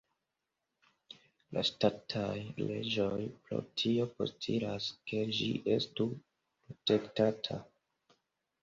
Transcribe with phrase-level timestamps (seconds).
[1.57, 2.33] La ŝtataj
[2.71, 7.63] leĝoj pro tio postulas ke ĝi estu protektata.